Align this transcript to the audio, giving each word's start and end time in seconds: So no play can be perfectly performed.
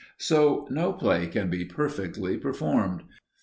So 0.17 0.67
no 0.71 0.93
play 0.93 1.27
can 1.27 1.51
be 1.51 1.63
perfectly 1.63 2.35
performed. 2.35 3.03